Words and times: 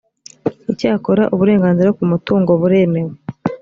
icyakora 0.71 1.23
uburenganzira 1.33 1.89
ku 1.97 2.03
mutungo 2.11 2.51
buremewe 2.61 3.13